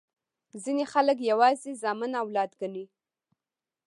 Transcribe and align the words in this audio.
ځیني 0.63 0.85
خلګ 0.93 1.17
یوازي 1.31 1.71
زامن 1.81 2.11
اولاد 2.21 2.51
ګڼي. 2.61 2.85